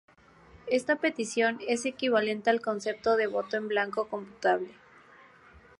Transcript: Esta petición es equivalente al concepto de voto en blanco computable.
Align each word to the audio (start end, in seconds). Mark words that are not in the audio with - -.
Esta 0.65 0.95
petición 0.95 1.59
es 1.67 1.85
equivalente 1.85 2.49
al 2.49 2.59
concepto 2.59 3.15
de 3.17 3.27
voto 3.27 3.57
en 3.57 3.67
blanco 3.67 4.07
computable. 4.09 4.71